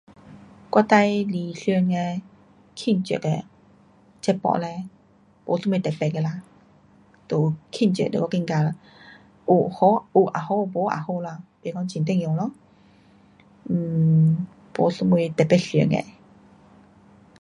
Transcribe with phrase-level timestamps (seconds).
[0.71, 2.21] 我最理想的
[2.75, 3.45] 庆祝的
[4.19, 4.89] 节目嘞，
[5.45, 6.41] 没什么特别的啦，
[7.27, 8.75] 就庆祝就有觉得
[9.45, 10.25] 有也好，没
[10.89, 11.13] 也好。
[11.13, 12.51] 没讲会重要咯，
[13.63, 16.03] 没什么特别想的。